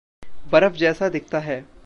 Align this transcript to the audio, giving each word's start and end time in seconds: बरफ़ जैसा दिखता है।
बरफ़ 0.51 0.73
जैसा 0.73 1.09
दिखता 1.09 1.39
है। 1.39 1.65